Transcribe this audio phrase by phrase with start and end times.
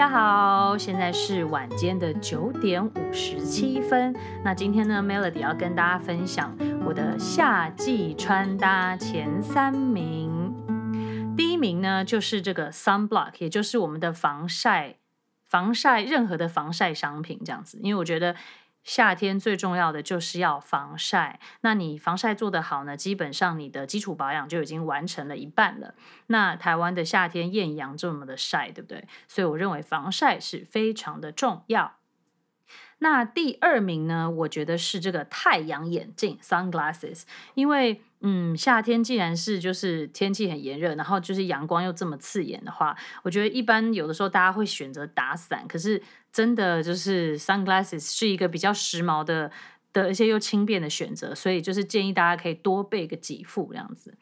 [0.00, 4.16] 大家好，现在是晚间的九点五十七分。
[4.42, 10.54] 那今天呢，Melody 要跟大家分享我的夏季穿搭前三名。
[11.36, 14.94] 第一名呢，就是这个 Sunblock，也就是我们的防晒，
[15.46, 17.78] 防晒任何的防晒商品这样子。
[17.82, 18.34] 因为我觉得。
[18.82, 25.94] 夏天最重要的就是要防晒，那你防晒做得好呢，基本上你的基础保养就已经完成了一半了。
[26.28, 29.06] 那台湾的夏天艳阳这么的晒，对不对？
[29.28, 31.96] 所以我认为防晒是非常的重要。
[32.98, 37.22] 那第二名呢，我觉得是这个太阳眼镜 （sunglasses），
[37.54, 49.50] 因为嗯，夏天既然是就是天气很炎热，然后就是阳光又这么刺眼的话，我觉得一般有的时候大家会选择打伞，可是真的就是 sunglasses 是一个比较时髦的
[49.92, 54.14] 的一些又轻便的选择，所以就是建议大家可以多备个几副这样子。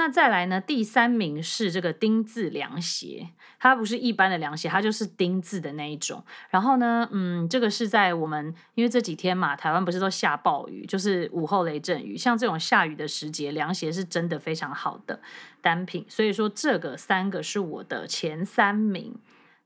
[0.00, 0.60] 那再来呢？
[0.60, 6.24] 第三名是这个丁字凉鞋，它不是一般的凉鞋，它就是丁字的那一种。
[6.50, 15.20] 然后呢，嗯，这个是在我们因为这几天嘛，台湾不是都下暴雨，就是午后雷阵雨，像这种下雨的时节，凉鞋是真的非常好的
[15.60, 16.06] 单品。
[16.08, 19.16] 所以说，这个三个是我的前三名。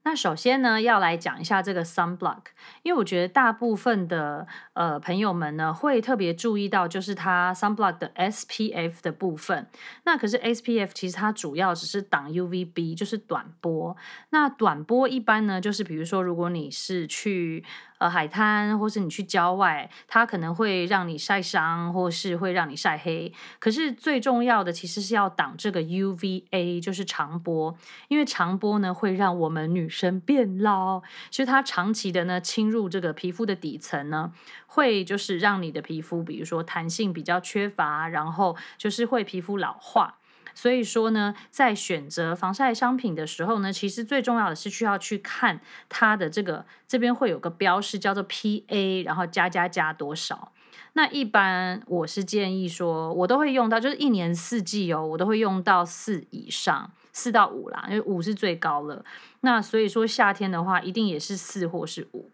[0.05, 2.43] 那首先呢，要来讲一下这个 sunblock，
[2.83, 9.69] 因为我觉得大部分的呃朋友们呢会特别注意到，就是它 sunblock 的 SPF 的部分。
[10.05, 13.97] 那可是 SPF 其实它主要只是挡 UVB，就是短波。
[14.31, 17.65] 那短波一般呢，就是比如说如果你是去
[18.03, 23.33] 呃，海滩，或是你去郊外，它可能会让你晒伤，或是会让你晒黑。
[23.61, 27.77] 可是最重要的其实是要挡这个 UVA，就是长波，
[28.09, 34.33] 因为长波呢会让我们女生变老，其实它长期的呢侵入这个皮肤的底层呢，
[34.67, 40.19] 会就是让你的皮肤，比如说弹性比较缺乏，然后就是会皮肤老化。
[40.55, 50.53] 所以说呢，在选择防晒商品的时候呢，其实最重要的是需要去看它的这个这边会有个标示叫做 PA，然后加加加多少。
[50.95, 59.03] 那一般我是建议说，我都会用到，就是一年四季哦，我都会用到四以上，四到五啦，因为五是最高了。
[59.41, 62.31] 那所以说夏天的话，一定也是四或是五。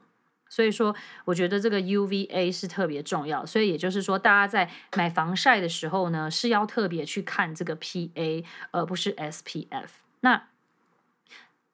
[0.48, 0.94] 所以说，
[1.25, 3.44] 我觉得这个 UVA 是特别重要。
[3.44, 9.88] 所以也就是说，大家在买防晒的时候呢，是要特别去看这个 PA，而不是 SPF。
[10.20, 10.48] 那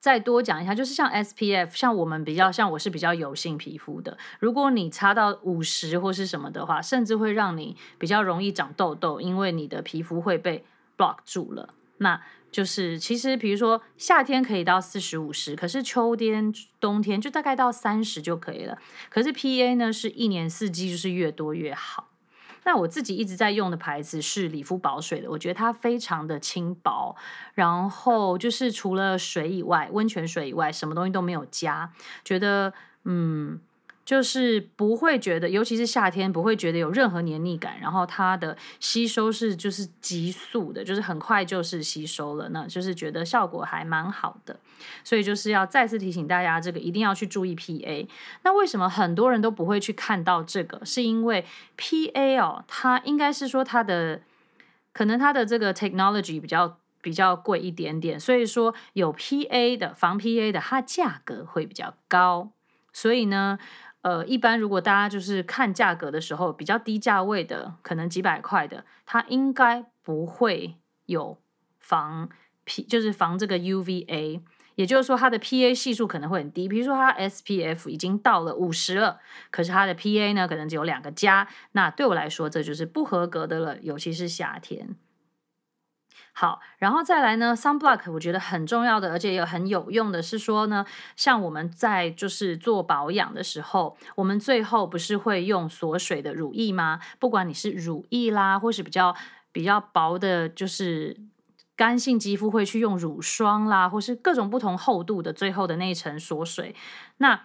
[0.01, 10.63] 再多讲一下，就是像 SPF，像我们比较，像我是比较油性皮肤的，如果你擦到五十或是什么的话，甚至会让你比较容易长痘痘，因为你的皮肤会被
[10.99, 11.71] block 住了。
[11.99, 18.78] 那就是其实，比如说夏天可以到四十五十，可是秋天、冬天就大概到三十就可以了。
[19.10, 22.10] 可是 PA 呢，是一年四季就是越多越好。
[22.65, 27.16] 那我自己一直在用的牌子是理肤宝水的，我觉得它非常的轻薄，
[27.54, 31.93] 然后就是除了水以外，温泉水以外，什么东西都没有加，
[32.25, 32.72] 觉得
[33.04, 33.60] 嗯。
[34.04, 37.81] 就是不会觉得，尤其是夏天，不会觉得有任何黏腻感。
[37.81, 44.60] 然后它的吸收是就是急速的，就是很快就是吸收了，那就是觉得效果还蛮好的。
[45.03, 48.06] 所以就是要再次提醒大家，这个一定要去注意 PA。
[48.42, 50.84] 那为什么很多人都不会去看到这个？
[50.84, 51.47] 是因为
[51.78, 54.21] PA 哦，它应该是说它的
[54.92, 62.50] 可能它的这个 technology 比较比较贵一点点，所以说有 PA 的防 PA 的，它价格会比较高。
[62.92, 63.59] 所以呢。
[64.04, 70.76] 呃，一般如果大家就是看价格的时候，比较低价位的，可能几百块的，它应该不会
[71.06, 71.38] 有
[71.81, 72.28] 防
[72.65, 74.42] P，就是防这个 UVA，
[74.75, 76.69] 也就是说它的 PA 系数可能会很低。
[76.69, 79.20] 比如说它 SPF 已经到了五十了，
[79.50, 84.97] 可是它的 PA 呢，可能只有两个加，那对我来说这就是不合格的了，尤其是夏天。
[86.37, 90.84] 好，然后再来呢，sunblock 我觉得很重要的，而且也很有用的是说呢，
[91.15, 96.99] 像我们在就是做保养的时候，我们最后不是会用锁水的乳液吗？
[97.21, 99.15] 不管你是乳液啦，或是比较
[99.53, 101.16] 比较薄的，就是
[101.77, 106.75] 干性肌肤会去用乳霜啦，或是各种不同厚度的最后的那一层锁水，
[107.19, 107.42] 那。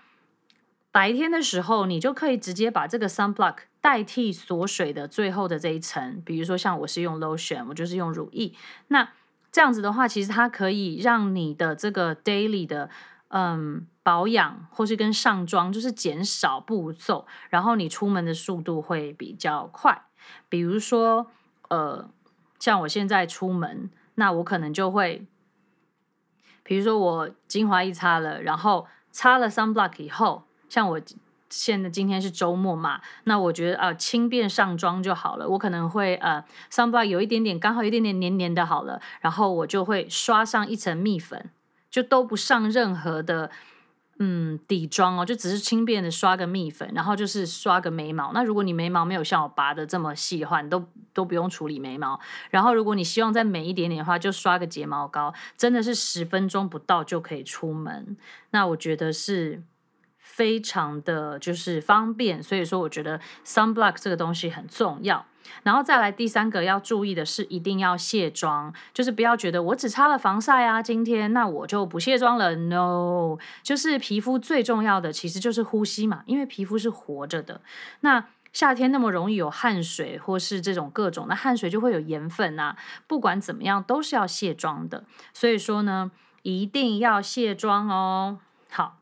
[0.92, 6.22] 白天的时候，你就可以直接把这个 sunblock 代替锁水的最后的这一层。
[6.26, 8.54] 比如说，像我是用 lotion，我就是用乳液。
[8.88, 9.10] 那
[9.52, 12.90] 这样子的话，其实它可以让你的这个 daily 的
[13.30, 20.06] 嗯保养，或是跟上妆，就是减少步骤，然后你出门的速度会比较快。
[20.50, 21.28] 比如说，
[21.70, 22.10] 呃，
[22.60, 25.26] 像我现在出门，那我可能就会，
[26.64, 30.44] 比如说我精华一擦了，然后擦了 sunblock 以后。
[30.68, 31.02] 像我
[31.50, 35.50] 现在今天是周末嘛，那我觉得啊，轻便上妆就好了。
[35.50, 41.50] 我可能会呃，sunblock 有一点点，刚好有一点点黏黏的，好了，然后我就会刷上一层蜜粉，
[41.90, 43.50] 就都不上任何的。
[44.22, 48.34] 嗯，底妆哦，就只是轻便的刷个蜜粉，然后就是刷个眉毛。
[48.34, 52.20] 那如果你眉毛没有像我拔的这么细的话，你都都不用处理眉毛。
[52.50, 58.18] 然后如果你希望再美一点点的话，就刷个睫毛膏，真的是十分钟不到就可以出门。
[58.50, 59.64] 那我觉得是
[60.40, 65.26] 非常的就是方便，所以说我觉得 sunblock 这个东西很重要。
[65.64, 72.56] 然后再来第三个要注意的是，一定要卸妆，就是不要觉得我只擦了防晒啊，今天那我就不卸妆了。
[72.56, 77.60] No，就是皮肤最重要的其实就是呼吸嘛，因为皮肤是活着的。
[78.00, 82.78] 那夏天那么容易有汗水或是这种各种，那汗水就会有盐分啊，
[83.08, 85.04] 不管怎么样都是要卸妆的。
[85.34, 86.12] 所以说呢，
[86.44, 88.40] 一定要卸妆哦。
[88.70, 88.99] 好。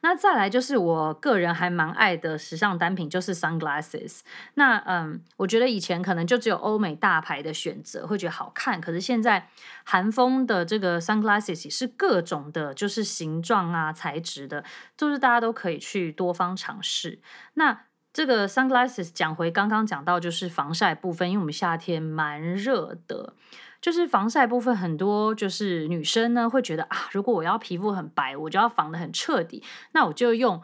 [0.00, 4.20] 那再来就是我个人还蛮爱的时尚单品，就是 sunglasses。
[4.54, 9.48] 那嗯，我觉得以前可能就只有欧美大牌的选择会觉得好看，可是现在
[9.84, 14.64] 韩风的这个 sunglasses 是各种的，就是形状啊、材质的，
[14.96, 17.20] 就是大家都可以去多方尝试。
[17.54, 23.34] 那这个 sunglasses 讲回刚刚讲到就是防晒部分，因为我们夏天蛮热的。
[23.82, 30.62] 就是防晒部分，很多就是女生呢会觉得啊，如果我要皮肤很白，我就要防得很彻底，那我就用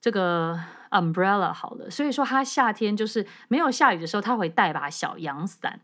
[0.00, 0.60] 这个
[0.90, 1.88] umbrella 好了。
[1.88, 5.80] 所以说，她夏天就是没有下雨的时候，她会带把小阳伞。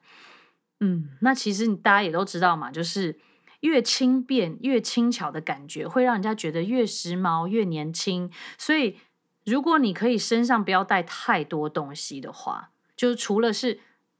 [0.80, 3.16] 嗯，那其实大家也都知道嘛，就是
[3.60, 8.28] 越轻便越轻巧的感觉，会让人家觉得越时髦越年轻。
[8.58, 8.98] 所以，
[9.44, 13.78] 如果你可以身上不要带太多东西的话，就是除了是。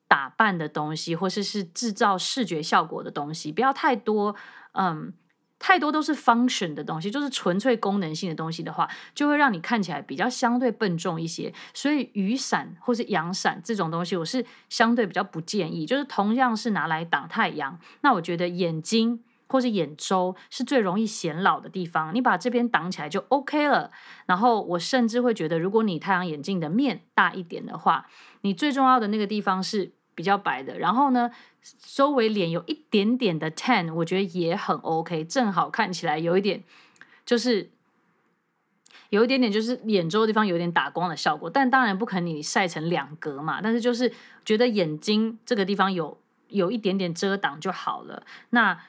[0.08, 4.34] 打扮的东西，或是是制造视觉效果的东西，不要太多，
[4.72, 5.12] 嗯，
[5.58, 11.52] 太多都是 function 的东西，就是纯粹功能性的东西的话，就会让你看起来比较相对笨重一些。
[11.74, 15.86] 所以雨伞或是阳伞这种东西，我是相对比较不建议。
[15.86, 23.90] 就是同样是拿来挡太阳，那我觉得眼睛或是眼周是最容易显老的地方，你把这边挡起来就 OK 了。
[24.26, 28.06] 然后我甚至会觉得，如果你太阳眼镜的面大一点的话，
[28.42, 29.92] 你最重要的那个地方是。
[30.16, 31.30] 比较白的，然后呢，
[31.78, 36.64] 周围脸有一点点的 tan，我觉得也很 OK，正好看起来有一点，
[37.26, 37.70] 就是
[39.10, 44.10] 有一点点就是眼周的地方有点打光的效果，但当然不可能你晒成两格嘛，但是就是
[44.42, 48.22] 觉得眼睛这个地方有有一点点遮挡就好了。
[48.48, 48.80] 那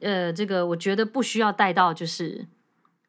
[0.00, 2.46] 呃，这个我觉得不需要带到就是。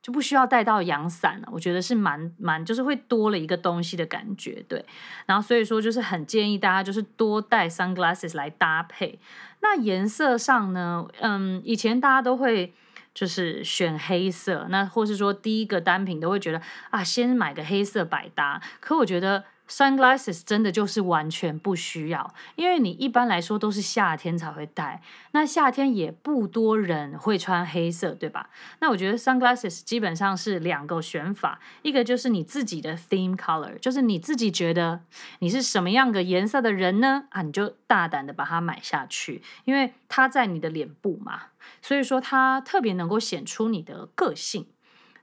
[0.06, 4.86] 就不需要带到阳伞了，我觉得是蛮蛮，就是会多了一个东西的感觉，对。
[5.26, 9.18] 然后所以说，就是很建议大家就是多带 sunglasses 来搭配。
[9.62, 12.72] 那颜色上呢，嗯，以前大家都会
[13.16, 16.62] 就是选黑色，那或是说第一个单品都会觉得
[16.92, 18.62] 啊，先买个黑色百搭。
[18.80, 19.46] 可我觉得。
[19.68, 25.02] Sunglasses 真的就是完全不需要，因为你一般来说都是夏天才会戴，
[25.32, 28.50] 那夏天也不多人会穿黑色，对吧？
[28.80, 35.02] 那我觉得 Sunglasses 基本上是两个选法，一个就是你自己的 theme color，就是你自己觉得
[35.40, 37.26] 你是什么样的颜色的人呢？
[37.32, 41.44] 啊，你就大胆的把它买下去，因为它在你的脸部嘛，
[41.82, 44.68] 所以说它特别能够显出你的个性。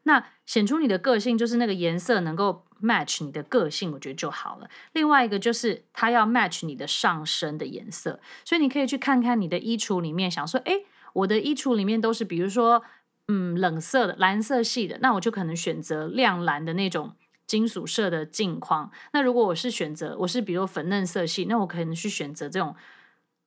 [0.05, 4.69] 那显出你的个性，就是那个颜色能够 match 你的个性，我觉得就好了。
[4.93, 12.83] 另外一个就是它要 match 你的上身的颜色，所以你可以去看看你的衣橱里面，想说，诶，我的衣橱里面都是比如说，
[13.29, 17.15] 嗯，冷色的、蓝色系的，那我就可能选择亮蓝的那种
[17.47, 18.91] 金属色的镜框。
[19.13, 22.75] 那如果我是选择，我是比如粉嫩色系，那我可能去选择这种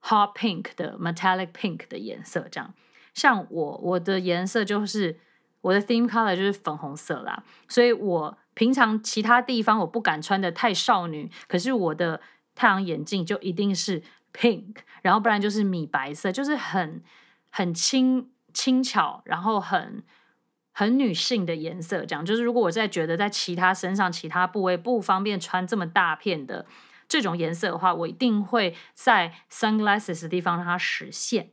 [0.01, 2.48] hot pink 的 metallic pink 的颜色。
[2.50, 2.74] 这样，
[3.13, 5.20] 像我我的颜色就是。
[5.65, 12.22] 我的 theme color 就是粉红色啦，所以我平常其他地方我不敢穿的太少女，可是我的
[12.53, 17.01] 太阳眼镜就一定是 pink，然后不然就是米白色，就是很
[17.50, 20.03] 很轻轻巧，然后很
[20.72, 22.05] 很女性的颜色。
[22.05, 26.67] 这样就是如果我在觉得在其他身上其他部位不方便穿这么大片的
[27.07, 31.50] 这种颜色的话，我一定会在 sunglasses 的地方让它实现。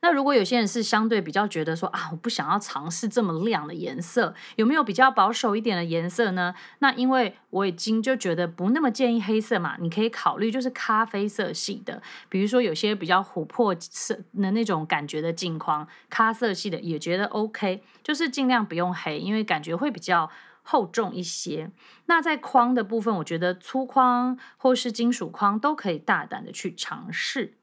[0.00, 6.54] 那如果有些人是相对比较觉得说啊，我不想要尝试这么亮的颜色，有没有比较保守一点的颜色呢？
[6.80, 20.30] 那因为我已经就觉得不那么建议黑色嘛，你可以考虑就是咖啡色系的，比如说有些比较琥珀色的那种感觉的镜框，咖色系的也觉得 OK，就是尽量不用黑，因为感觉会比较
[20.62, 21.70] 厚重一些。
[22.06, 27.54] 那在框的部分，我觉得粗框或是金属框都可以大胆的去尝试。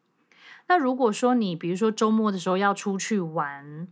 [0.69, 3.87] 那如果说你比如说周末的时候要出去玩，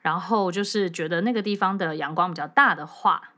[0.00, 3.32] 然后就是觉得那个地方的阳光比较大的话，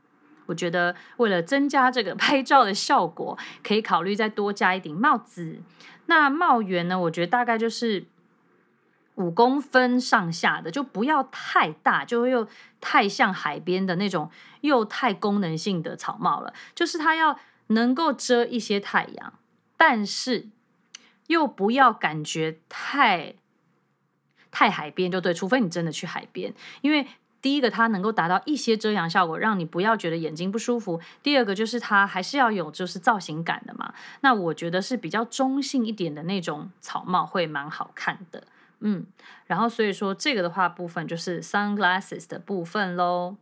[0.45, 5.59] 我觉得为了增加这个 拍照的效果，可以考虑再多加一顶帽子。
[6.05, 8.05] 那帽檐呢，我觉得大概就是
[9.15, 12.47] 五公分上下的，就不要太大，就又
[12.79, 14.29] 太像海边的那种，
[14.61, 16.53] 又太功能性的草帽了。
[16.75, 19.33] 就是它要能够遮一些太阳，
[19.77, 20.49] 但是
[21.27, 23.35] 又不要感觉太
[24.51, 25.33] 太海边，就对。
[25.33, 27.07] 除非你真的去海边，因为
[27.41, 33.93] 第一个它能够达到一些遮阳效果，让你不要觉得眼睛不舒服；第二个就是它还是要有就是造型感的嘛。
[34.21, 38.43] 那我觉得是比较中性一点的那种草帽会蛮好看的。
[38.79, 39.05] 嗯，
[39.47, 43.37] 然后所以说这个的话部分就是 sunglasses 的部分喽。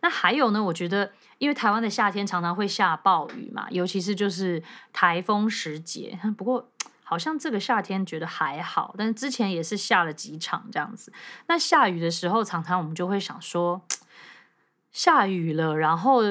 [0.00, 6.18] 那还有呢，我觉得因为台湾的夏天常常会下暴雨嘛，尤其是就是台风时节。
[6.36, 6.68] 不过
[7.08, 11.12] 好像这个夏天觉得还好，但是之前也是下了几场这样子。
[11.46, 13.86] 那下雨的时候，常常我们就会想说，
[14.90, 16.22] 下雨了，然后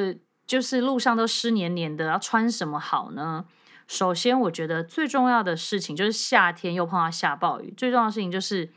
[0.45, 3.45] 就是路上都湿黏黏的，要穿什么好呢？
[3.87, 8.73] 首先，我觉得最重要的事情就是夏天又碰到下暴雨，最重要的事情就是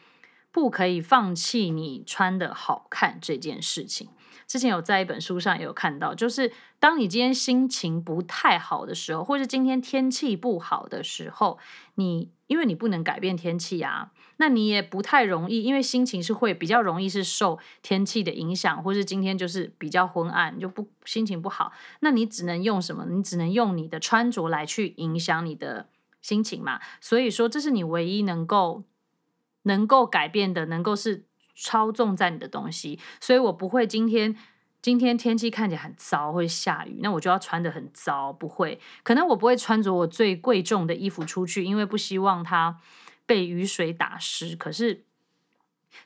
[0.52, 4.08] 不可以放弃你穿的好看这件事情。
[4.48, 6.50] 之前有在一本书上也有看到，就是
[6.80, 11.58] 当你今天心情不太好的时候，或是今天天气不好的时候，
[11.96, 14.10] 你因为你不能改变天气啊。
[14.40, 21.72] 那你也不太容易，因为心情是会比较容易是受天气的影响，或是今天就是比较昏暗，就不心情不好。
[22.00, 23.04] 那你只能用什么？
[23.06, 25.88] 你只能用你的穿着来去影响你的
[26.22, 26.80] 心情嘛。
[27.00, 28.84] 所以说，这是你唯一能够
[29.64, 31.24] 能够改变的，能够是
[31.58, 32.98] 操纵在你的东西。
[33.20, 34.36] 所以我不会今天
[34.80, 38.80] 今天天气看起来很糟，会下雨，那我就要穿得很糟，不会。
[39.02, 42.78] 可能我不会穿着我最贵重的衣服出去，因为不希望它。
[43.28, 45.04] 被雨水打湿，可是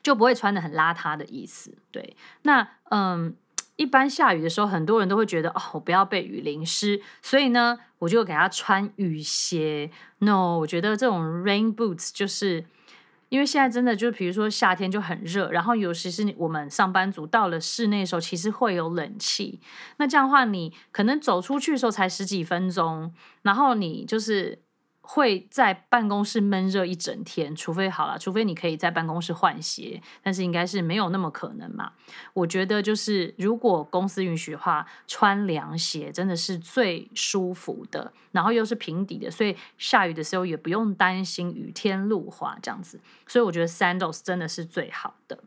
[0.01, 1.77] 就不会穿得很邋遢的意思。
[1.89, 3.33] 对，那嗯，
[3.77, 9.89] 一般下雨的时候，很多人都会觉得哦，我不要被雨淋湿，所以呢，我就给他穿雨鞋。
[10.17, 12.65] No，我觉得这种 rain boots 就是
[13.33, 19.59] 因为现在真的就比如说夏天就很热，然后尤其是我们上班族到了室内的时候，其实会有冷气。
[19.97, 23.11] 那这样的话，你可能走出去的时候才十几分钟，
[23.41, 24.61] 然后你就是。
[25.05, 31.91] 会在办公室闷热一整天，除非好了，除非你可以在办公室换鞋，但是应该是没有那么可能嘛。
[32.31, 43.01] 我觉得就是如果公司允许的话，穿凉鞋真的是最舒服的，然后又是平底的，所以下雨的时候也不用担心雨天路滑这样子。
[43.27, 45.43] 所以我觉得 sandals 真的是最好的。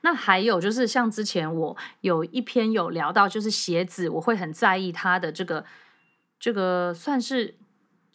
[0.00, 5.66] 那还有就是像之前我有一篇有聊到，就是鞋子我会很在意它的这个
[6.40, 7.56] 这个算是。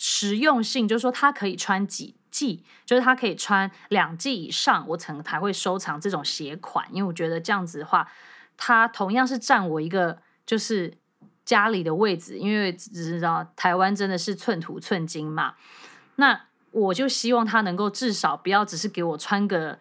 [0.03, 8.11] 实用性就是说，它可以穿几季，就是它可以穿两季以上，我才才会收藏这种鞋款，因为我觉得这样子的话，
[8.57, 10.97] 它同样是占我一个就是
[11.45, 15.53] 家里的位置，因为只知道台湾真的是寸土寸金嘛，
[16.15, 19.77] 那我就希望它能够至少不要只是给我穿个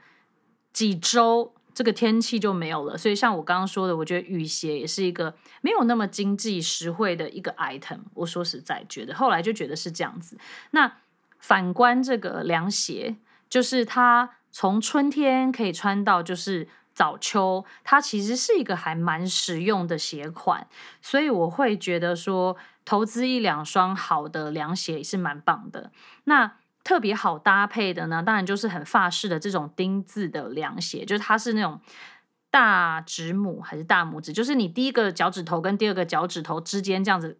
[0.70, 1.54] 几周。
[1.80, 8.00] 这个天气就没有了，所以像我刚刚说的，我觉得雨鞋也是一个没有那么经济实惠的一个 item。
[8.12, 10.36] 我说实在觉得，后来就觉得是这样子。
[10.72, 10.98] 那
[11.38, 13.16] 反观这个凉鞋，
[13.48, 20.66] 就是它从春天可以穿到就是早秋，它其实是一个还蛮实用的鞋款，
[21.00, 25.90] 所以我会觉得说，投资一两双好的凉鞋也是蛮棒的。
[26.24, 31.78] 那特别好搭配的呢，当然就是很法式的这种丁字的凉鞋，就是它是那种
[32.50, 37.38] 大指拇还是大拇指，就是你第一个脚趾头跟第二个脚趾头之间这样子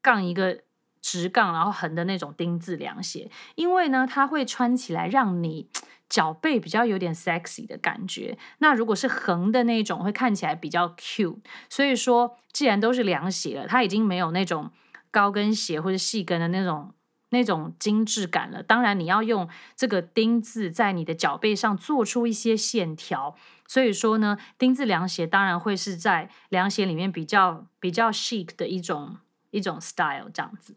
[0.00, 0.60] 杠一个
[1.00, 5.68] 直杠，然后横的那种丁字凉鞋，因为呢，它会穿起来让你
[6.08, 8.38] 脚背比较有点 sexy 的感觉。
[8.58, 11.38] 那如果是横的那种，会看起来比较 cute。
[11.68, 14.70] 所以说，既然都是凉鞋了，它已经没有那种
[15.10, 16.94] 高跟鞋或者细跟的那种。
[17.32, 23.34] 那种精致感了，当然你要用这个钉字在你的脚背上做出一些线条，
[23.66, 29.16] 所以说呢，丁字凉鞋当然会是在凉鞋里面比较比较 chic 的一种
[29.50, 30.76] 一种 style 这样子。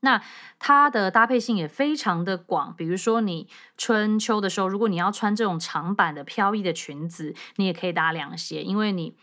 [0.00, 0.22] 那
[0.58, 3.48] 它的搭配性也非常的广，比如说你
[3.78, 9.16] 春秋的时候，如果你要穿这种长版的飘逸的裙子，你也可以搭凉鞋，因为你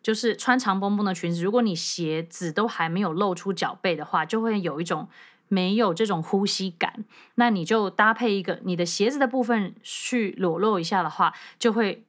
[0.00, 5.08] 就是穿长蓬蓬的裙子，如果你鞋子都还没有露出脚背的话，就会有一种。
[5.48, 7.04] 没有这种呼吸感，
[7.36, 12.04] 那你就搭配一个你的鞋子的部分去裸露一下的话，就会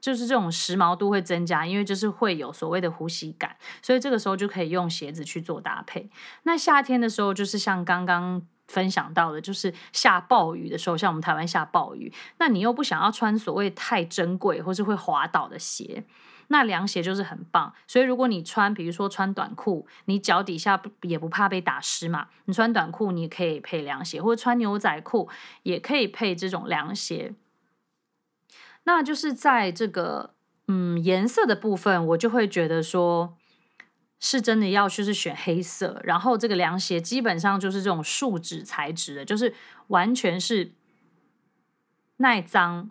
[0.00, 6.10] 就是这种时髦度会增加，因为就是会有所谓的呼吸感，所以这个时候就可以用鞋子去做搭配。
[6.42, 16.04] 那夏天的时候，就是像刚刚分享到的，就是下暴雨的时候，像我们台湾下暴雨，那你又不想要穿所谓太珍贵或是会滑倒的鞋。
[16.48, 17.72] 那凉鞋就是很棒。
[17.86, 25.28] 所以如果你穿，比如说穿短裤，你脚底下也不怕被打湿嘛，你穿短裤你可以配凉鞋，或者穿牛仔裤
[25.62, 27.34] 也可以配这种凉鞋。
[28.84, 30.34] 那就是在这个
[30.66, 33.36] 嗯颜色的部分，我就会觉得说。
[34.20, 39.54] 是真的要就是选黑色，然后这个凉鞋基本上就是这种树脂材质的，就是
[39.86, 40.72] 完全是
[42.16, 42.90] 耐脏，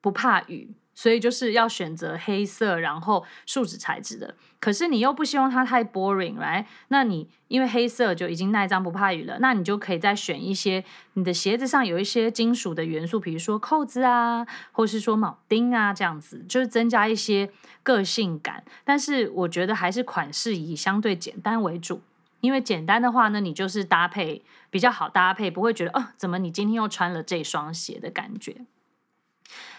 [0.00, 0.74] 不怕雨。
[0.98, 4.34] 所以就是要选择黑色，然后树脂材质的。
[4.58, 6.64] 可是你又不希望它太 boring，right？
[6.88, 17.52] 那你因为黑色就已经耐脏不怕雨了，那你就可以再选一些你的鞋子上有一些金属的元素，比如说扣子啊，或是说铆钉啊，这样子就是增加一些
[17.84, 18.64] 个性感。
[18.84, 22.02] 但是我觉得还是款式以相对简单为主，
[22.40, 28.66] 因为简单的话呢，你就是搭配比较好搭配，不会觉得哦，怎么你今天又穿了这双鞋的感觉。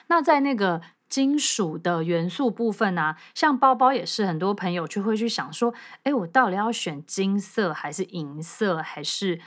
[0.08, 0.82] 那在那个。
[1.10, 5.74] 金属的元素部分啊，像包包也是，很多朋友就会去想说，
[6.04, 9.40] 哎，我到底要选金色还是银色，还是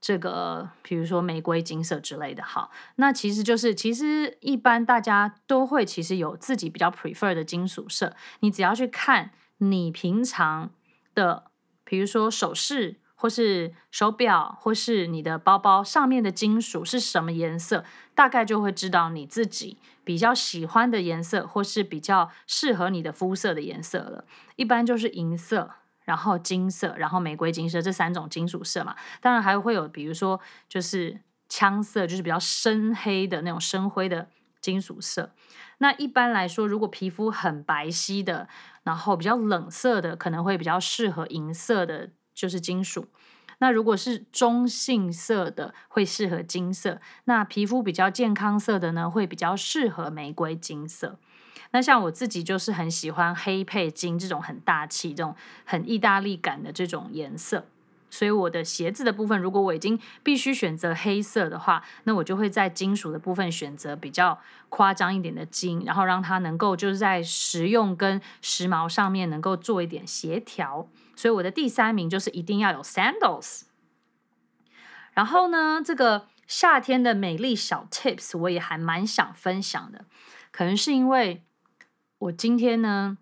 [0.00, 2.42] 这个，比如说玫瑰金色之类的？
[2.42, 10.70] 好，那其实就是，其实一般大家都会其实有自己比较 prefer 的金属色，你只要去看你平常
[11.14, 11.44] 的，
[11.84, 12.96] 比如说首饰。
[13.18, 17.82] 或是手表，或是你的包包上面的金属是什么颜色，
[18.14, 24.24] 大概就会知道你自己比较喜欢的颜色，或是比较适合你的肤色的颜色了。
[24.54, 25.72] 一般就是银色，
[26.04, 28.94] 然后金色，然后玫瑰金色这三种金属色嘛。
[29.20, 34.28] 当然还会有，比如说就是枪色，就是比较深黑的那种深灰的
[34.60, 35.32] 金属色。
[35.78, 38.48] 那一般来说，如果皮肤很白皙的，
[38.84, 42.10] 然后比较冷色的，可能会比较适合银色的。
[42.36, 43.08] 就是金属，
[43.58, 51.18] 那如果是中性色的，会适合金色；那皮肤比较健康色的呢，会比较适合玫瑰金色。
[51.72, 55.34] 那像我自己就是很喜欢黑配金这种很大气、这种
[55.64, 57.66] 很意大利感的这种颜色。
[58.08, 70.86] 所以我的鞋子的部分，如果我已经必须选择黑色的话，那我就会在金属的部分选择比较夸张一点的金，然后让它能够就是在实用跟时髦上面能够做一点协调。
[71.16, 73.62] 所以我的第三名就是一定要有 sandals。
[75.14, 80.04] 然后呢，这个夏天的美丽小 tips 我也还蛮想分享的，
[80.52, 81.42] 可能是因为
[82.18, 83.18] 我今天呢。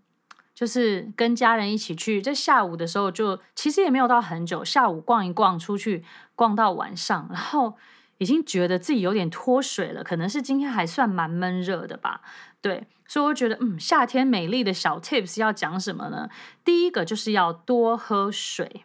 [0.55, 6.05] 就是跟家人一起去，在下午的时候就其实也没有到很久，下午逛一逛，出去
[6.37, 7.77] 逛到晚上，然后
[8.19, 12.21] 已经觉得自己有点脱水了，可能是今天还算蛮闷热的吧。
[12.61, 16.29] 对，所以我觉得，嗯，夏天美丽的小 tips 要讲什么呢？
[16.65, 18.85] 第一个就是要多喝水，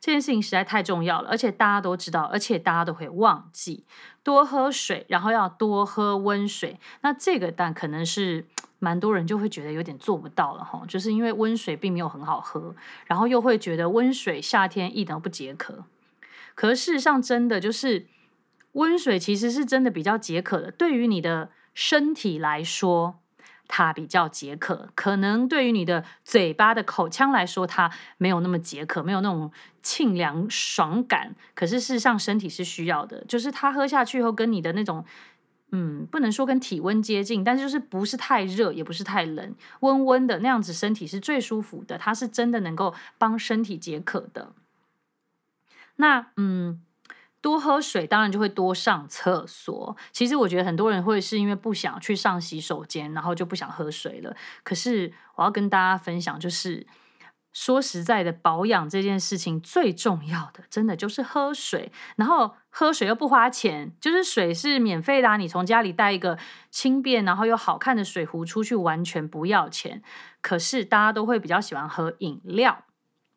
[0.00, 3.84] 这件事情实在太重要了，而且大家都知道，而且大家都会忘记
[4.22, 6.78] 多喝水，然后要多喝温水。
[7.00, 8.46] 那这个但可能是。
[8.80, 12.76] 蛮多人就会觉得有点做不到了哈，就是因为温水并没有很好喝，
[13.06, 15.82] 然后又会觉得温水夏天一点都不解渴。
[16.54, 18.06] 可事实上，真的就是
[18.72, 20.70] 温水其实是真的比较解渴的。
[20.70, 23.20] 对于你的身体来说，
[23.66, 29.50] 它比较解渴；可能对于你的嘴巴的口腔来说，它没有那么解渴，没有那种
[29.82, 31.34] 沁凉爽感。
[31.54, 35.04] 可是事实上，身体是需要的，就是它喝下去后，跟你的那种。
[35.70, 41.98] 嗯，不能说跟体温接近，但是就是不是太热，也不是太冷，温温的那样子，身体是最舒服的。
[41.98, 44.52] 它是真的能够帮身体解渴的。
[45.96, 46.80] 那嗯，
[47.48, 49.96] 多喝水，当然就会多上厕所。
[50.12, 54.36] 其实我觉得很多人会是因为不想去上洗手间，然后就不想喝水了。
[54.62, 56.86] 可是我要跟大家分享，就是。
[57.50, 61.90] 说实在的，保养这件事情最重要的，真的就是喝水。
[62.14, 66.38] 然后喝水又不花钱，就是水是免费的啊，你从家里带一个
[66.70, 70.02] 轻便然后又好看的水壶出去，完全不要钱。
[70.40, 72.84] 可是大家都会比较喜欢喝饮料，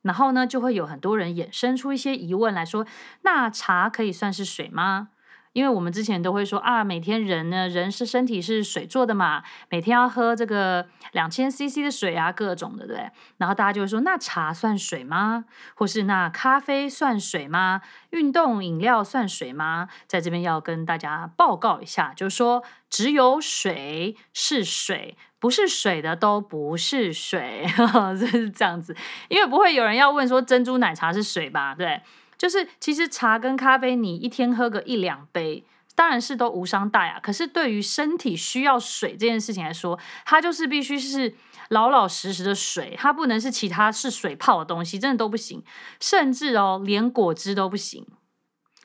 [0.01, 2.85] 然后呢，就会有很多人衍生出一些疑问来说：
[3.21, 5.09] 那茶可以算是水吗？
[5.53, 13.11] 因为我们之前都会说啊，每天人呢，人是身体是水做的嘛，每天要喝这个两千 CC 的水啊，各种的，对不对？
[13.35, 15.43] 然后大家就会说，那茶算水吗？
[15.75, 17.81] 或是那咖啡算水吗？
[18.11, 19.89] 运动饮料算水吗？
[20.07, 28.95] 在这边要跟大家报告一下，就是说，只有水是水，不是水的都不是水，呵呵，就是这样子。
[29.27, 31.75] 因为不会有人要问说珍珠奶茶是水吧？
[31.75, 32.01] 对。
[32.37, 37.19] 就是其实茶跟咖啡，你一天喝个一两杯，当然是都无伤大雅。
[37.19, 41.35] 可是对于身体需要水这件事情来说，它就是必须是
[41.69, 45.63] 老老实实的水，它不能是其他是水泡的东西，真的都不行。
[45.99, 48.07] 甚至哦，连果汁都不行，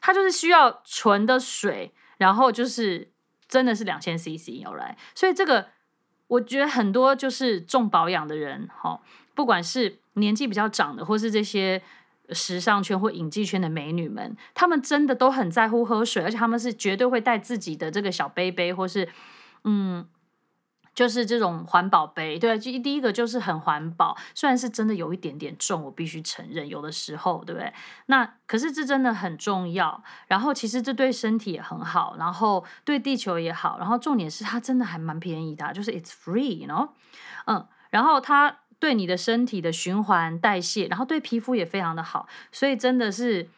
[0.00, 3.10] 它就是需要纯的水，然后就是
[3.48, 4.98] 真的是两千 CC 有来。
[5.14, 5.68] 所以这个
[6.28, 9.00] 我觉得很多就是重保养的人，哈，
[9.34, 11.82] 不管是年纪比较长的，或是这些
[12.30, 19.08] 时尚圈或影剧圈的美女们，她们真的都很在乎喝水，而且她们是绝对会带自己的这个小杯杯，或是
[19.64, 20.06] 嗯。
[20.96, 27.70] 就是这种环保杯，对，第第一个就是很环保，虽然是真的有一点点重，我必须承认，有的时候，对不对？
[28.06, 36.88] 那可是这真的很重要，然后其实这对身体也很好，然后对地球也好，然后重点是它真的还蛮便宜的，就是 it's free，you know？
[37.44, 43.50] 嗯，然后它对你的身体的循环代谢，然后对皮肤也非常的好，所以真的是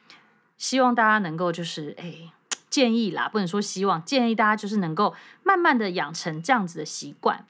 [0.56, 2.32] 希望大家能够就是哎。
[2.70, 7.44] 建议啦，不能说希望，建议大家就是能够慢慢的养成这样子的习惯。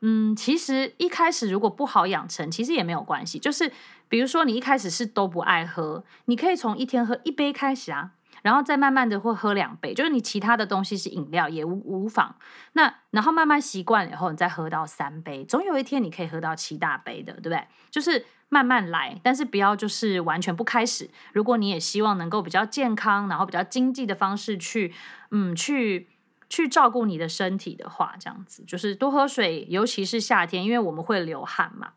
[0.00, 3.38] 嗯，其实一开始如果不好养成，其实也没有关系。
[3.38, 3.70] 就是
[4.08, 8.12] 比如说你一开始是都不爱喝，你可以从一天喝一杯开始啊。
[8.42, 12.36] 然后再慢慢的会喝两杯，就是你其他的东西是饮料也无无妨。
[12.72, 17.66] 那然后慢慢习惯了以后，你再喝到三杯，总有一天你可以喝到七大杯的，对不对？
[17.90, 21.10] 就是慢慢来，但是不要就是完全不开始。
[21.32, 24.92] 如果你也希望能够比较健康，然后比较经济的方式去，
[25.30, 26.08] 嗯，去
[26.48, 31.92] 去照顾你的身体的话，这样子就是多喝水，尤其是夏天，因为我们会流汗嘛。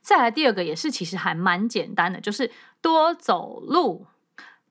[0.00, 2.50] 再来第二个也是，其实还蛮简单的，就是
[2.80, 4.06] 多走路。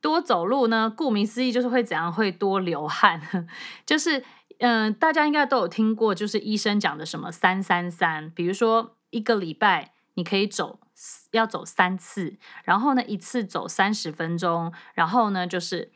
[0.00, 2.12] 多走路呢，顾名思义就是会怎样？
[2.12, 3.20] 会多流汗。
[3.84, 4.22] 就是，
[4.58, 10.78] 嗯、大家应该都有听过，就是医生讲的什么三三三，比如说一个礼拜你可以走，
[11.32, 15.90] 要走三次，然后呢一次走三十分钟，然后呢就是，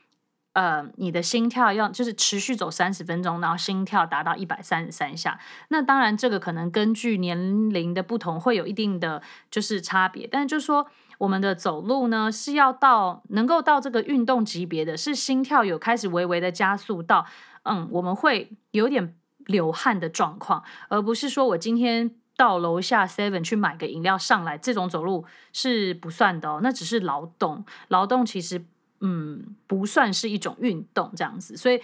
[0.55, 5.39] 呃，你的心跳要就是持续走三十分钟，然后心跳达到一百三十三下。
[5.69, 10.89] 那当然这个可能根据年龄的不同会有一定的就是差别，但是就是说。
[11.21, 17.27] 我们的走路呢，是要到能够到这个运动级别的，是心跳有开始微微的加速到，
[17.65, 28.65] 嗯，我们会有点流汗的状况，而不是说我今天到楼下 Seven 去买个饮料上来，这种走路是不算的哦，那只是劳动，劳动其实
[29.01, 31.83] 嗯不算是一种运动这样子，所以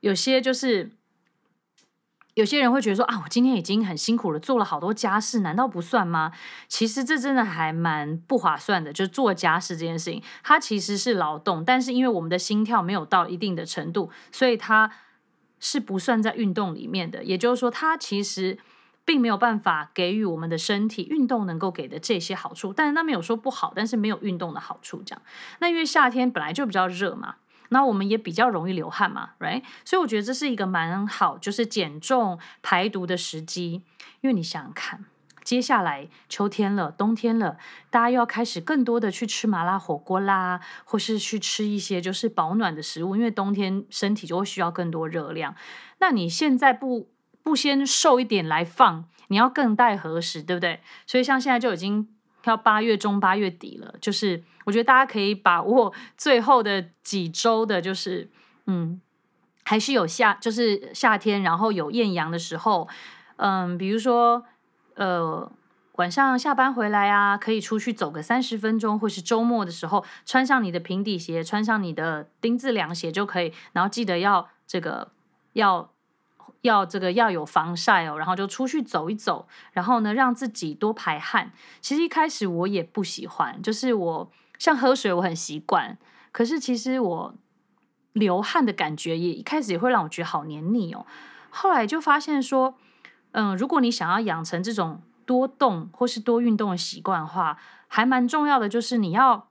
[0.00, 0.90] 有些就是。
[2.36, 6.32] 有些人会觉得说啊，我今天已经很辛苦了，做了好多家事，难道不算吗？
[6.68, 8.92] 其实这真的还蛮不划算的。
[8.92, 14.92] 就是做家事这件事情，它其实是劳动，但是因为我们的心跳没有到一定的程度，所以它
[15.58, 17.24] 是不算在运动里面的。
[17.24, 18.58] 也就是说，它其实
[19.06, 22.70] 并没有办法给予我们的身体运动能够给的这些好处。
[22.74, 25.22] 但是它没有说不好，但是没有运动的好处这样。
[25.60, 27.36] 那因为夏天本来就比较热嘛。
[27.70, 29.62] 那我们也比较容易流汗嘛，right？
[29.84, 33.82] 所以我觉得这是一个蛮好，就是减重排毒的时机。
[34.20, 35.04] 因为你想想看，
[35.44, 37.56] 接下来秋天了，冬天了，
[37.90, 45.54] 大家又要开始更多的去吃麻辣火锅啦，或是去吃一些就是保暖的食物，因为冬天身体就会需要更多热量。
[45.98, 47.08] 那你现在不
[47.42, 50.80] 不先瘦一点来放，你要更待何时，对不对？
[51.06, 52.08] 所以像现在就已经。
[52.46, 58.30] 到八月中八月底了，就是我觉得大家可以把握最后的几周的，就是
[58.66, 59.00] 嗯，
[59.64, 62.88] 还是有夏，就是夏天，然后有艳阳的时候，
[63.36, 64.44] 嗯，比如说
[64.94, 65.50] 呃
[65.96, 75.10] 晚上下班回来啊，可以出去走个三十分钟，或是周末的时候，穿上你的平底鞋，穿上你的丁字凉鞋就可以，然后记得要这个
[75.54, 75.90] 要。
[76.62, 81.52] 要这个要有防晒哦，然后就出去走一走，然后呢，让自己多排汗。
[81.80, 85.98] 其实一开始我也不喜欢，就是我像喝水我很习惯，
[86.32, 87.34] 可是其实我
[88.12, 91.06] 流汗的感觉也一开始也会让我觉得好黏腻哦。
[91.50, 92.74] 后来就发现说，
[93.32, 99.48] 嗯，如果你想要养成这种多动或是多运动的习惯的话，还蛮重要的，就是你要。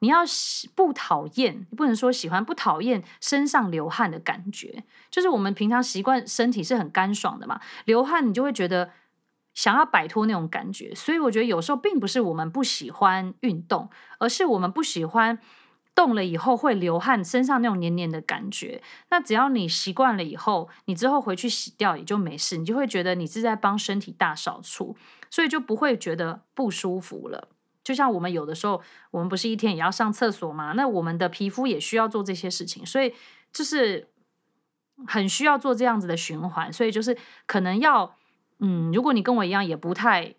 [0.00, 0.20] 你要
[0.74, 8.90] 不讨厌，不能说喜欢，不讨厌身上流汗的感觉，就是我们平常习惯身体是很干爽的嘛，流汗你就会觉得
[9.54, 15.38] 想要摆脱那种感觉，所以我觉得有时候并不是我们不喜欢运动，而是我们不喜欢
[15.96, 18.80] 动了以后会流汗，身上那种黏黏的感觉。
[19.10, 24.96] 那只要你习惯了以后，你之后回去洗掉也就没事，你就会觉得你是在帮身体大扫除，
[25.28, 27.48] 所以就不会觉得不舒服了。
[27.88, 30.74] 就像我们有的时候，我们不是一天也要上厕所吗？
[30.76, 33.14] 那我们的皮肤也需要做这些事情，所以
[33.50, 34.10] 就是
[35.06, 36.70] 很需要做这样子的循环。
[36.70, 38.14] 所以就是可能要，
[38.58, 40.34] 嗯，如果你跟我一样也不太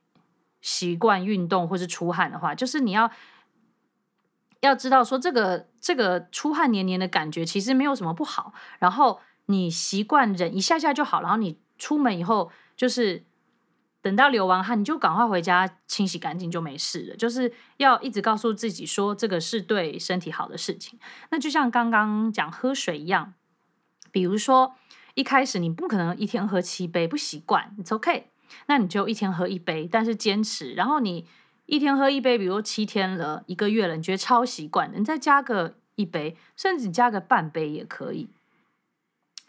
[0.62, 3.09] 习惯运动或是出汗的话，就是你要
[4.59, 8.53] 要知道说这个这个出汗黏黏的感觉其实没有什么不好。
[8.77, 13.23] 然后你习惯忍一下下就好，然后你出门以后就是。
[14.01, 17.15] 等到流完汗，你就赶快回家清洗干净就没事了。
[17.15, 20.97] 就是要一直告诉自己说，这个是对身体好的事情。
[21.31, 23.33] 那就像刚刚讲喝水一样，
[24.12, 24.75] 比如说
[25.15, 28.29] 一开始你不可能一天喝七杯，不习惯，It's OK。
[28.67, 30.73] 那你就一天喝一杯，但是坚持。
[30.73, 31.27] 然后你
[31.65, 38.29] 一天喝一杯，比如七天了，一个月了，你觉得超习惯，你再加个一杯，甚至加个半杯也可以。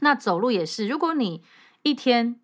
[0.00, 1.42] 那走路也是，如果你
[1.82, 2.40] 一天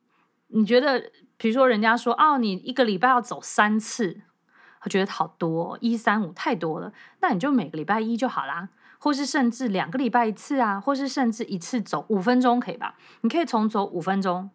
[0.49, 4.23] 你觉得，比如说人家说哦，你一个礼拜要走三次，
[4.83, 8.69] 我觉得好多，一三五太多了，那你就每个礼拜一就好啦。
[8.99, 12.97] 或是甚至两个礼拜一次啊，或是甚至一次走五分钟可以吧？
[13.21, 14.51] 你可以从走五分钟，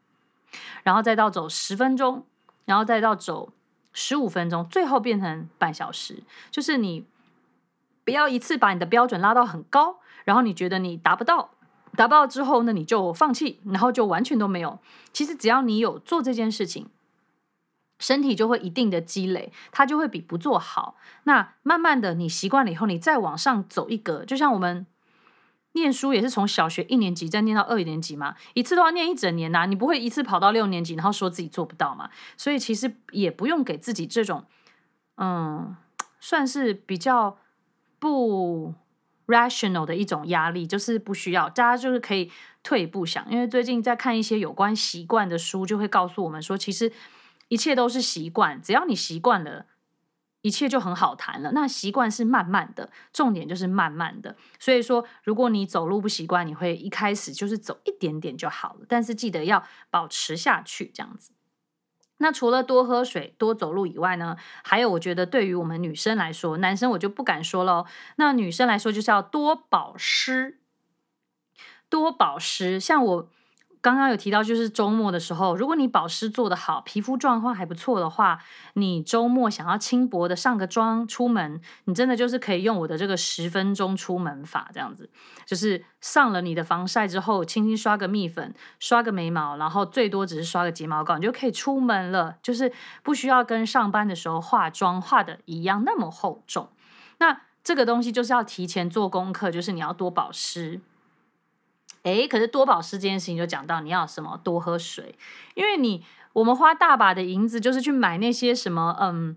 [0.83, 2.25] 然后再到走十分钟，
[2.65, 3.53] 然后再到走
[3.93, 6.23] 十五分钟，最后变成半小时。
[6.49, 7.05] 就是你
[8.03, 11.51] 不要一次把你的标准拉到很高，然后你觉得你达不到，
[11.95, 14.80] 达不到之后呢，你就放弃，然后就完全都没有。
[15.13, 16.88] 其实只要你有做这件事情。
[17.99, 20.95] 身体就会一定的积累，它就会比不做好。
[21.25, 24.88] 那慢慢的，你习惯了以后，你再往上走一格，就像我们
[25.73, 32.10] 念书也是从小学一年级再念到二年级嘛，一次都要念一整年呐、你不会一次跑到六年级，然后说自己做不到嘛？
[32.36, 34.45] 所以其实也不用给自己这种，
[35.17, 35.77] 嗯，
[36.19, 37.38] 算是比较
[37.99, 38.73] 不
[39.31, 41.49] rational 的一种压力，就是不需要。
[41.49, 42.29] 大家就是可以
[42.61, 46.91] 退一步想，因为最近在看一些有关习惯的书，就会告诉我们说，其实。
[47.51, 49.65] 一切都是习惯，只要你习惯了，
[50.41, 51.51] 一切就很好谈了。
[51.51, 54.37] 那习惯是慢慢的，重点就是慢慢的。
[54.57, 61.33] 所以说，如果你走路不习惯，你会一开始就是走一点点就好了，但是记得要保持下去，这样子。
[62.21, 67.86] 那除了多喝水、多走路以外呢，还有我觉得对于我们女生来说，男生我就不敢说喽。
[68.15, 70.60] 那女生来说就是要多保湿，
[71.89, 73.29] 多保湿，像我。
[73.81, 78.37] 刚刚有提到，就是周末的时候，如果你保湿做得好，皮肤状况还不错的话，
[78.75, 85.09] 你周末想要轻薄的上个妆出门，你真的就是可以用我的这个十分钟出门法，这样子，
[85.47, 96.69] 就是上了你的防晒之后，轻轻刷个蜜粉，刷个眉毛，然后最多只是刷个睫毛膏，你就可以出门了，就是不需要跟上班的时候化妆化的一样那么厚重。
[97.17, 100.81] 那这个东西就是要提前做功课，就是你要多保湿。
[102.03, 105.15] 诶，可是多保湿这件事情就讲到你要什么多喝水，
[105.53, 109.35] 因为你我们花大把的银子就是去买那些什么嗯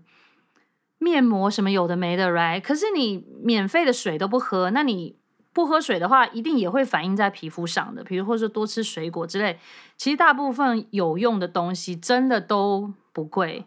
[0.97, 2.61] 面膜什么有的没的，right？
[2.61, 5.15] 可是你免费的水都不喝，那你
[5.53, 9.59] 不喝水的话，一定也会反映在皮肤上的，比如或者说多吃水果之类。
[9.97, 13.65] 其实大部分有用的东西真的都不贵，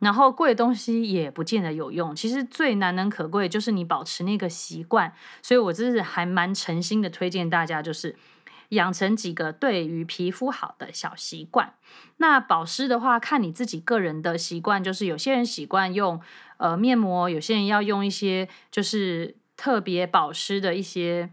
[0.00, 2.16] 然后贵的东西也不见得有用。
[2.16, 8.16] 其实最难能可贵就是你保持那个习惯，所以我真是还蛮诚心的推荐大家就是。
[8.70, 11.74] 养成几个对于皮肤好的小习惯。
[12.16, 16.20] 那保湿的话，看你自己个人的习惯，就是有些人习惯用
[16.56, 21.30] 呃面膜，有些人要用一些就是特别保湿的一些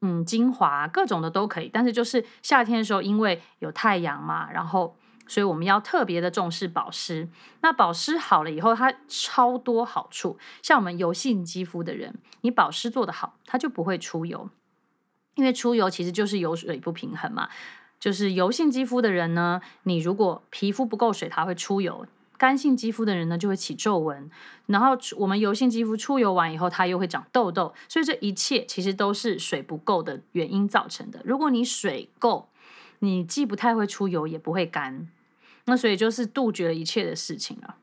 [0.00, 1.70] 嗯精华，各种的都可以。
[1.72, 7.28] 但是就是夏天的时候，因为有太阳嘛，然后所以我们要特别的重视保湿。
[7.60, 10.38] 那保湿好了以后，它超多好处。
[10.62, 14.48] 像我们油性肌肤的人，你保湿做得好，它就不会出油。
[15.34, 17.48] 因为出油其实就是油水不平衡嘛，
[17.98, 22.04] 就是油性肌肤的人呢，你如果皮肤不够水，它会出油；
[22.36, 24.30] 干性肌肤的人呢，就会起皱纹。
[24.66, 27.72] 然后我们油性肌肤出油完以后，它又会长痘痘。
[27.88, 31.20] 所以这一切其实都是水不够的原因造成的。
[31.24, 32.48] 如果你水够，
[32.98, 35.08] 你既不太会出油，也不会干。
[35.64, 37.76] 那所以就是杜绝了一切的事情了。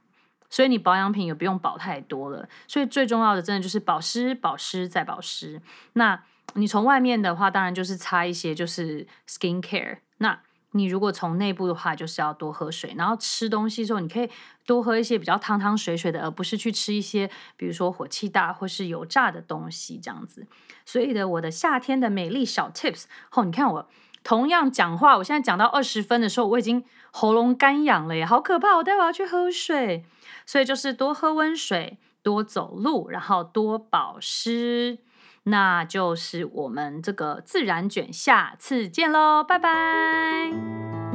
[0.49, 2.49] 所以你保养品也不用保太多了。
[2.67, 5.61] 所以最重要的，真的就是保湿、保湿再保湿。
[5.93, 6.23] 那
[6.55, 9.99] 你从外面的话，当然就是擦一些就是 skin care。
[10.17, 10.39] 那
[10.71, 14.29] 你如果从内部的话，就是要多喝水，然后吃东西的时候，你可以
[14.65, 20.45] 多喝一些比较汤汤水水的，而不是去吃一些比如说火气大或是油炸的东西这样子。
[20.85, 23.87] 所以的我的夏天的美丽小 tips，哦，你看我
[24.23, 28.75] 同样讲话，我现在讲到二十分的时候，我已经喉咙干痒了耶，好可怕！
[28.77, 30.05] 我待会要去喝水，
[30.45, 34.99] 所以就是多喝温水，多走路，然后多保湿。
[35.49, 41.08] 那就是我们这个自然卷下次见喽拜拜。